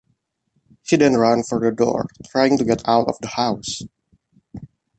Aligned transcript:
She 0.81 0.95
then 0.97 1.15
ran 1.15 1.43
for 1.43 1.59
the 1.59 1.69
door, 1.71 2.07
trying 2.25 2.57
to 2.57 2.65
get 2.65 2.81
out 2.89 3.07
of 3.07 3.19
the 3.21 3.27
house. 3.27 3.83